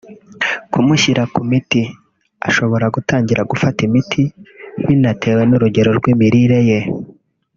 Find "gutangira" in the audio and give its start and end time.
2.95-3.41